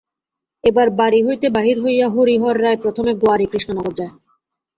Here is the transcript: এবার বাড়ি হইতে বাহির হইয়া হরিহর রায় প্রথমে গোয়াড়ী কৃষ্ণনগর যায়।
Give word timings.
এবার 0.63 0.87
বাড়ি 0.99 1.19
হইতে 1.27 1.47
বাহির 1.57 1.77
হইয়া 1.83 2.07
হরিহর 2.15 2.55
রায় 2.63 2.79
প্রথমে 2.83 3.11
গোয়াড়ী 3.21 3.45
কৃষ্ণনগর 3.51 3.93
যায়। 3.99 4.13